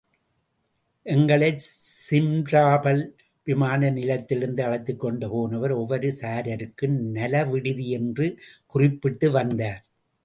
[1.05, 1.65] எங்களைச்
[2.05, 3.03] Simferopol
[3.47, 8.27] விமான நிலையத்திலிருந்து அழைத்துக் கொண்டு போனவர் ஒவ்வொரு சாராருக்கும் நலவிடுதி என்று
[8.65, 9.81] குறிப்பிட்டு வந்தார்.